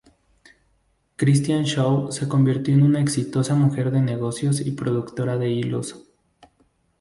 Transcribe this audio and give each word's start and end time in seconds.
Christian 1.15 1.61
Shaw 1.63 2.11
se 2.11 2.27
convirtió 2.27 2.73
en 2.73 2.81
una 2.81 2.99
exitosa 3.01 3.53
mujer 3.53 3.91
de 3.91 4.01
negocios 4.01 4.59
y 4.61 4.71
productora 4.71 5.37
de 5.37 5.51
hilos. 5.51 6.05